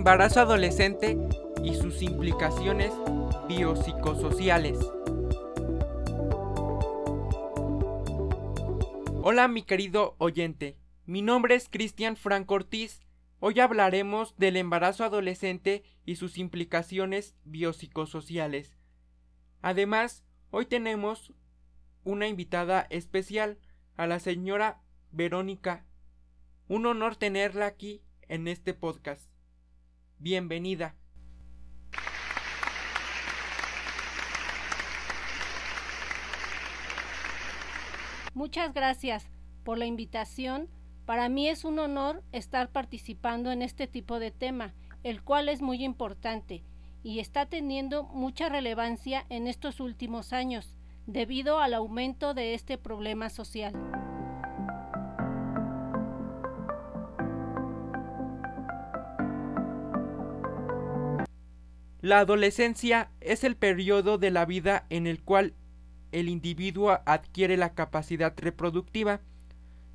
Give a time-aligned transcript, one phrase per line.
[0.00, 1.18] embarazo adolescente
[1.62, 2.90] y sus implicaciones
[3.46, 4.78] biopsicosociales.
[9.22, 13.02] Hola mi querido oyente, mi nombre es Cristian Franco Ortiz.
[13.40, 18.78] Hoy hablaremos del embarazo adolescente y sus implicaciones biopsicosociales.
[19.60, 21.34] Además, hoy tenemos
[22.04, 23.58] una invitada especial,
[23.98, 24.80] a la señora
[25.12, 25.84] Verónica.
[26.68, 29.30] Un honor tenerla aquí en este podcast.
[30.22, 30.94] Bienvenida.
[38.34, 39.30] Muchas gracias
[39.64, 40.68] por la invitación.
[41.06, 45.62] Para mí es un honor estar participando en este tipo de tema, el cual es
[45.62, 46.64] muy importante
[47.02, 53.30] y está teniendo mucha relevancia en estos últimos años debido al aumento de este problema
[53.30, 53.72] social.
[62.02, 65.52] La adolescencia es el periodo de la vida en el cual
[66.12, 69.20] el individuo adquiere la capacidad reproductiva,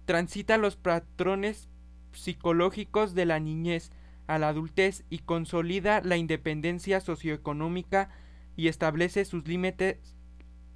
[0.05, 1.67] transita los patrones
[2.13, 3.91] psicológicos de la niñez
[4.27, 8.09] a la adultez y consolida la independencia socioeconómica
[8.55, 10.15] y establece sus límites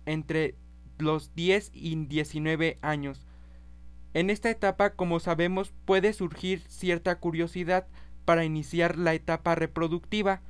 [0.07, 0.55] entre
[0.97, 3.27] los 10 y 19 años.
[4.15, 7.87] En esta etapa, como sabemos, puede surgir cierta curiosidad
[8.25, 10.41] para iniciar la etapa reproductiva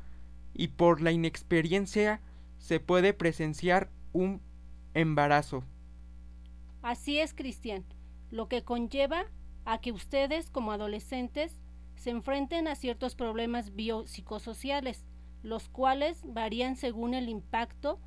[0.54, 2.22] y por la inexperiencia
[2.58, 4.42] se puede presenciar un
[4.94, 5.64] embarazo.
[6.82, 7.86] Así es, Cristian,
[8.32, 9.26] lo que conlleva
[9.66, 11.60] a que ustedes como adolescentes
[11.96, 15.06] se enfrenten a ciertos problemas biopsicosociales,
[15.44, 18.00] los cuales varían según el impacto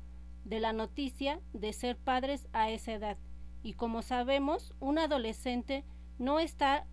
[0.45, 3.17] de la noticia de ser padres a esa edad.
[3.61, 5.85] Y como sabemos, un adolescente
[6.17, 6.85] no está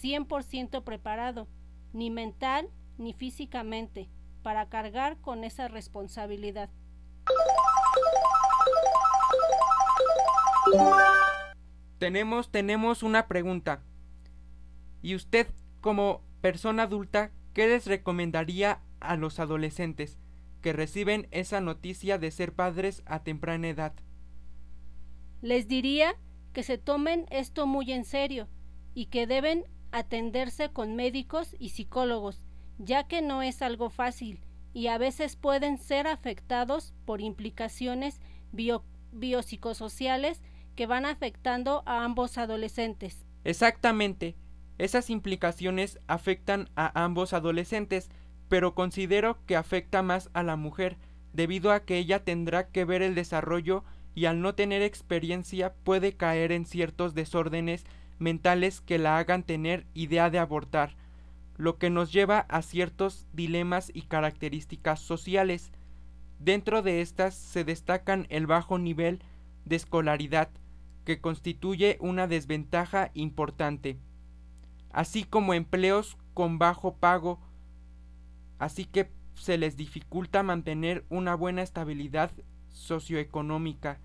[0.00, 1.48] 100% preparado,
[1.92, 2.68] ni mental
[2.98, 4.08] ni físicamente,
[4.42, 6.70] para cargar con esa responsabilidad.
[11.98, 13.82] Tenemos, tenemos una pregunta.
[15.02, 15.48] ¿Y usted,
[15.80, 20.18] como persona adulta, qué les recomendaría a los adolescentes?
[20.62, 23.92] que reciben esa noticia de ser padres a temprana edad.
[25.42, 26.14] Les diría
[26.54, 28.48] que se tomen esto muy en serio
[28.94, 32.46] y que deben atenderse con médicos y psicólogos,
[32.84, 34.40] ya que no es algo fácil
[34.74, 38.20] y a veces pueden ser afectados por implicaciones
[39.12, 40.42] biopsicosociales
[40.74, 43.24] que van afectando a ambos adolescentes.
[43.44, 44.36] Exactamente.
[44.78, 48.10] Esas implicaciones afectan a ambos adolescentes,
[48.48, 50.96] pero considero que afecta más a la mujer,
[51.32, 56.14] debido a que ella tendrá que ver el desarrollo y al no tener experiencia puede
[56.14, 57.84] caer en ciertos desórdenes
[58.18, 60.96] mentales que la hagan tener idea de abortar,
[61.62, 65.70] lo que nos lleva a ciertos dilemas y características sociales.
[66.40, 69.22] Dentro de estas se destacan el bajo nivel
[69.64, 70.50] de escolaridad,
[71.04, 73.96] que constituye una desventaja importante,
[74.90, 77.38] así como empleos con bajo pago
[78.62, 82.30] así que se les dificulta mantener una buena estabilidad
[82.68, 83.98] socioeconómica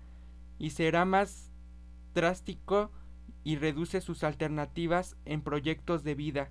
[0.58, 1.52] y será más
[2.12, 2.90] drástico
[3.44, 6.50] y reduce sus alternativas en proyectos de vida,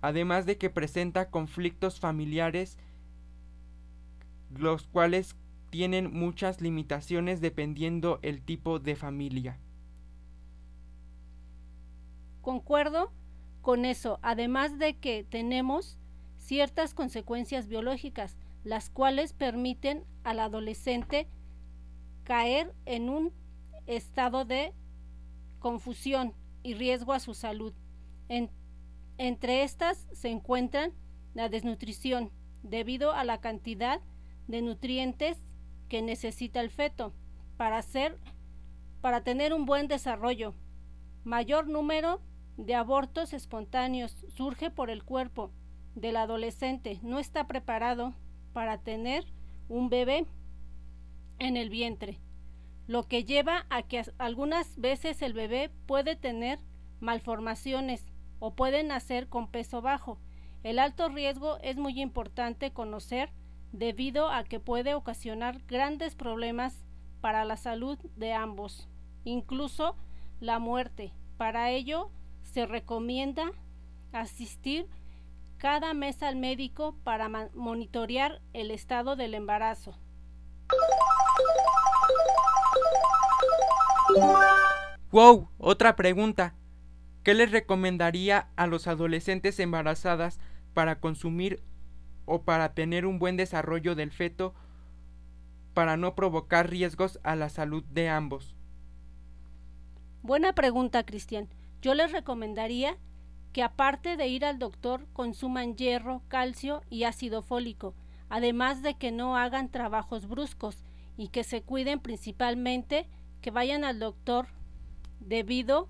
[0.00, 2.78] además de que presenta conflictos familiares
[4.50, 5.36] los cuales
[5.70, 9.58] tienen muchas limitaciones dependiendo el tipo de familia.
[12.40, 13.12] Concuerdo
[13.60, 15.98] con eso, además de que tenemos
[16.38, 21.28] ciertas consecuencias biológicas, las cuales permiten al adolescente
[22.24, 23.32] caer en un
[23.86, 24.72] estado de
[25.58, 27.74] confusión y riesgo a su salud.
[29.18, 30.92] Entre estas se encuentran
[31.34, 34.00] la desnutrición, debido a la cantidad
[34.46, 35.38] de nutrientes
[35.88, 37.12] que necesita el feto
[37.56, 38.18] para hacer
[39.00, 40.54] para tener un buen desarrollo.
[41.22, 42.20] Mayor número
[42.56, 45.52] de abortos espontáneos surge por el cuerpo
[45.94, 48.14] del adolescente no está preparado
[48.52, 49.24] para tener
[49.68, 50.26] un bebé
[51.38, 52.18] en el vientre,
[52.86, 56.58] lo que lleva a que algunas veces el bebé puede tener
[57.00, 58.04] malformaciones
[58.40, 60.18] o puede nacer con peso bajo.
[60.62, 63.30] El alto riesgo es muy importante conocer
[63.72, 66.84] debido a que puede ocasionar grandes problemas
[67.20, 68.88] para la salud de ambos,
[69.24, 69.96] incluso
[70.40, 71.12] la muerte.
[71.36, 72.10] Para ello
[72.42, 73.52] se recomienda
[74.12, 74.88] asistir
[75.58, 79.94] cada mes al médico para monitorear el estado del embarazo.
[85.10, 86.54] Wow, otra pregunta.
[87.22, 90.40] ¿Qué les recomendaría a los adolescentes embarazadas
[90.74, 91.62] para consumir
[92.24, 94.54] o para tener un buen desarrollo del feto
[95.74, 98.54] para no provocar riesgos a la salud de ambos?
[100.22, 101.48] Buena pregunta, Cristian.
[101.80, 102.96] Yo les recomendaría
[103.52, 107.94] que aparte de ir al doctor consuman hierro, calcio y ácido fólico,
[108.28, 110.84] además de que no hagan trabajos bruscos
[111.16, 113.08] y que se cuiden principalmente,
[113.40, 114.48] que vayan al doctor
[115.20, 115.88] debido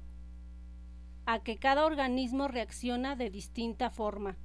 [1.29, 4.39] a que cada organismo reacciona de distinta forma.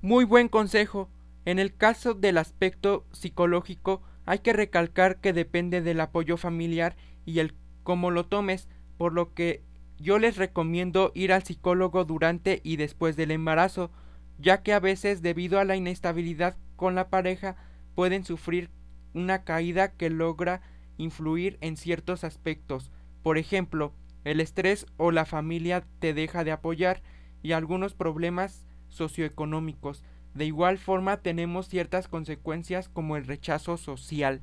[0.00, 1.10] Muy buen consejo.
[1.44, 7.40] En el caso del aspecto psicológico, hay que recalcar que depende del apoyo familiar y
[7.40, 9.62] el cómo lo tomes, por lo que
[9.98, 13.90] yo les recomiendo ir al psicólogo durante y después del embarazo,
[14.38, 17.56] ya que a veces debido a la inestabilidad con la pareja
[17.94, 18.70] pueden sufrir
[19.12, 20.62] una caída que logra
[20.96, 22.90] influir en ciertos aspectos.
[23.22, 23.92] Por ejemplo,
[24.24, 27.02] el estrés o la familia te deja de apoyar
[27.42, 30.04] y algunos problemas socioeconómicos.
[30.34, 34.42] De igual forma tenemos ciertas consecuencias como el rechazo social.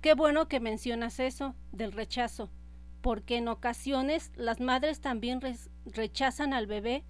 [0.00, 2.50] Qué bueno que mencionas eso del rechazo,
[3.00, 5.40] porque en ocasiones las madres también
[5.86, 7.04] rechazan al bebé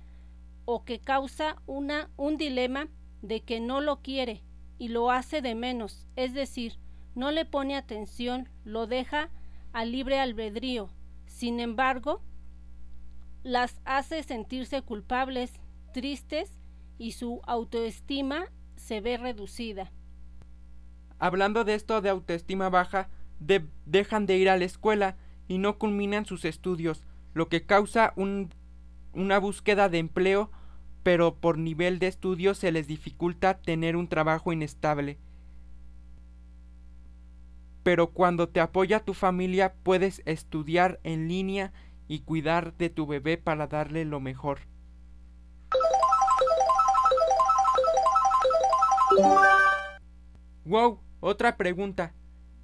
[0.64, 2.88] o que causa una, un dilema
[3.22, 4.42] de que no lo quiere
[4.78, 6.78] y lo hace de menos, es decir,
[7.14, 9.30] no le pone atención, lo deja
[9.72, 10.88] a libre albedrío
[11.28, 12.20] sin embargo,
[13.44, 15.52] las hace sentirse culpables,
[15.92, 16.58] tristes
[16.98, 18.46] y su autoestima
[18.76, 19.92] se ve reducida.
[21.18, 23.08] Hablando de esto de autoestima baja,
[23.86, 25.16] dejan de ir a la escuela
[25.46, 27.04] y no culminan sus estudios,
[27.34, 30.50] lo que causa una búsqueda de empleo,
[31.02, 35.18] pero por nivel de estudio se les dificulta tener un trabajo inestable
[37.88, 41.72] pero cuando te apoya tu familia puedes estudiar en línea
[42.06, 44.58] y cuidar de tu bebé para darle lo mejor.
[50.66, 52.12] Wow, otra pregunta.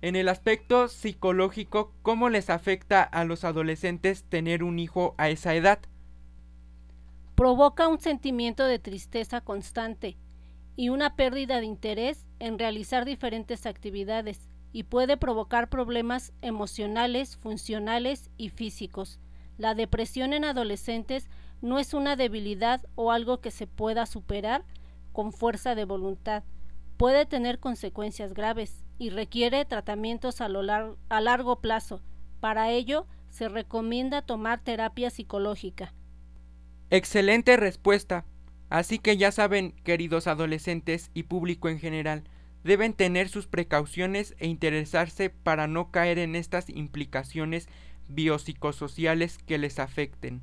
[0.03, 5.55] En el aspecto psicológico, ¿cómo les afecta a los adolescentes tener un hijo a esa
[5.55, 5.79] edad?
[7.35, 10.19] Provoca un sentimiento de tristeza constante
[10.77, 18.29] y una pérdida de interés en realizar diferentes actividades y puede provocar problemas emocionales, funcionales
[18.37, 19.21] y físicos.
[19.57, 21.31] La depresión en adolescentes
[21.63, 24.65] no es una debilidad o algo que se pueda superar
[25.13, 26.43] con fuerza de voluntad.
[26.97, 30.49] Puede tener consecuencias graves y requiere tratamientos a,
[31.09, 32.03] a largo plazo.
[32.41, 35.95] Para ello, se recomienda tomar terapia psicológica.
[36.91, 38.25] Excelente respuesta.
[38.71, 42.25] Así que ya saben, queridos adolescentes y público en general,
[42.65, 47.69] deben tener sus precauciones e interesarse para no caer en estas implicaciones
[48.09, 50.43] biopsicosociales que les afecten.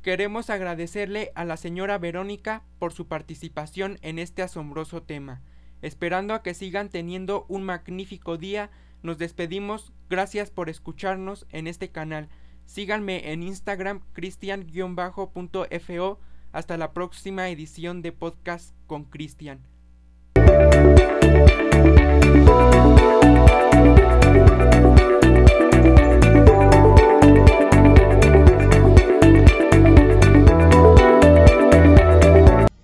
[0.02, 5.40] Queremos agradecerle a la señora Verónica por su participación en este asombroso tema,
[5.82, 8.70] esperando a que sigan teniendo un magnífico día
[9.06, 12.28] nos despedimos, gracias por escucharnos en este canal.
[12.64, 16.18] Síganme en Instagram cristian-fo.
[16.52, 19.75] Hasta la próxima edición de podcast con Cristian.